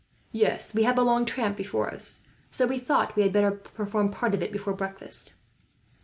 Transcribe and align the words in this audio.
"Yes, 0.31 0.73
we 0.73 0.81
have 0.81 0.97
a 0.97 1.03
long 1.03 1.25
tramp 1.25 1.55
before 1.55 1.93
us, 1.93 2.25
so 2.49 2.65
we 2.65 2.79
thought 2.79 3.15
we 3.15 3.21
had 3.21 3.31
better 3.31 3.51
perform 3.51 4.09
part 4.09 4.33
of 4.33 4.41
it 4.41 4.51
before 4.51 4.73
breakfast." 4.73 5.33